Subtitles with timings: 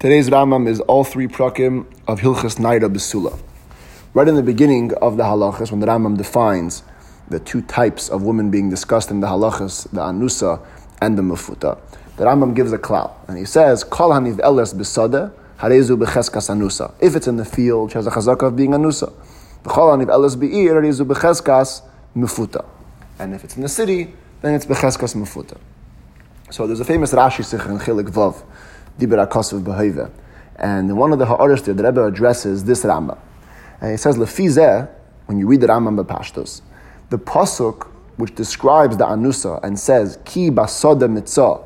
[0.00, 3.36] Today's Rambam is all three prakim of Hilchas Naira Besula.
[4.14, 6.84] Right in the beginning of the halachas, when the Rambam defines
[7.28, 10.64] the two types of women being discussed in the halachas, the anusa
[11.02, 11.80] and the mafuta,
[12.16, 16.94] the Rambam gives a klal, and he says, "Kol haniv eles besada harezu becheskas anusa."
[17.00, 19.12] If it's in the field, she has a chazaka of being anusa.
[19.64, 21.82] V'chol haniv eles beir harezu becheskas
[22.14, 22.64] mafuta.
[23.18, 25.58] And if it's in the city, then it's becheskas mafuta.
[26.50, 28.44] So there's a famous Rashi sich in Chilik Vav
[28.98, 30.10] Dibra Kosev Behave.
[30.56, 33.18] And one of the Ha'aris there, the Rebbe addresses this Rambam.
[33.80, 34.88] And he says, Lefizeh,
[35.26, 36.62] when you read the Rambam Bepashtos,
[37.10, 41.64] the Pasuk which describes the Anusa and says, Ki basoda mitzah,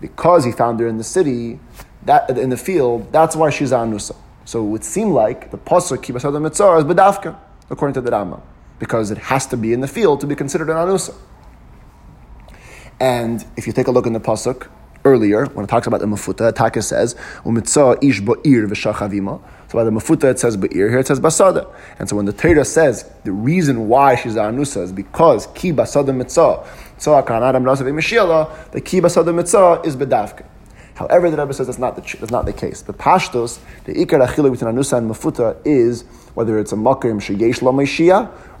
[0.00, 1.60] because he found her in the city,
[2.04, 4.16] that in the field, that's why she's Anusa.
[4.44, 7.36] So it would seem like the Pasuk Ki basoda mitzah is Bedavka,
[7.70, 8.40] according to the Rambam,
[8.80, 11.14] because it has to be in the field to be considered an Anusa.
[13.00, 14.68] And if you take a look in the pasuk
[15.04, 19.84] earlier, when it talks about the mafuta, Taka says, "Umitzah ish ba'ir v'shachavima." So by
[19.84, 21.66] the mafuta it says ba'ir, here it says basada.
[21.98, 26.10] And so when the Torah says the reason why she's anusa is because ki basada
[26.10, 26.64] mitzah,
[26.98, 30.44] tzah kanadam rasav mishiela, the ki basada mitzah is bedavka.
[30.94, 32.82] However, the Rebbe says that's not the that's not the case.
[32.82, 37.60] The pashtos, the ikar achila between anusa and mafuta is whether it's a makim sheyesh
[37.60, 37.72] la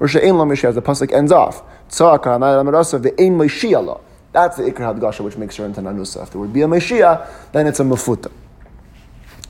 [0.00, 1.62] or she'ein la as the pasuk ends off.
[1.88, 4.00] Tzah kanadam rasav ve'ein mishiela.
[4.34, 6.24] That's the Ikra Hadgasha, which makes her into Nanusa.
[6.24, 8.32] If there would be a Mashiach, then it's a Mafuta.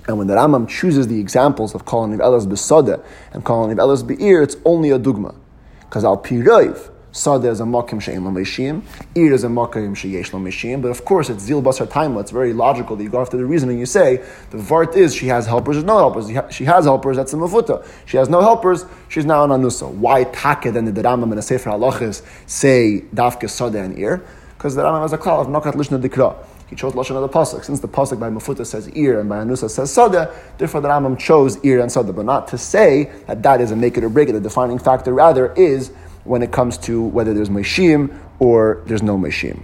[0.07, 4.07] And when the Rambam chooses the examples of calling of Elas Besada and calling Elas
[4.07, 5.35] Be'ir, it's only a dugma.
[5.81, 8.83] Because Al Pirayv, Sada is a makim she'en lameshim,
[9.15, 10.83] Ir is a makim she'yesh lameshim.
[10.83, 12.21] But of course, it's zil basar taima.
[12.21, 13.79] It's very logical that you go after the reasoning.
[13.79, 14.17] You say
[14.51, 16.29] the vart is she has helpers, there's no helpers.
[16.53, 17.17] She has helpers.
[17.17, 17.87] That's a mafuta.
[18.05, 18.85] She has no helpers.
[19.09, 19.89] She's now an anusa.
[19.91, 24.27] Why take then the Rambam and the Sefer Halachis say dafke sada and ir?
[24.65, 26.35] Because the Rambam has a klal of nokat lishna dikra.
[26.71, 27.63] He chose lashon of the pasuk.
[27.63, 31.19] Since the pasuk by Mafuta says ear and by Anusa says sada, therefore the Rambam
[31.19, 34.09] chose ear and sada, but not to say that that is a make it or
[34.09, 34.33] break it.
[34.33, 35.91] The defining factor rather is
[36.25, 39.61] when it comes to whether there's meshim or there's no meshim.